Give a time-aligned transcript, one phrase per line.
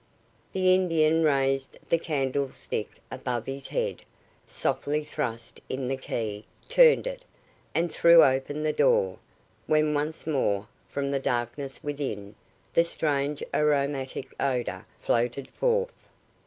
[0.51, 4.01] The Indian raised the candlestick above his head,
[4.47, 7.23] softly thrust in the key, turned it,
[7.75, 9.19] and threw open the door,
[9.67, 12.33] when once more, from the darkness within,
[12.73, 15.93] the strange aromatic odour floated forth.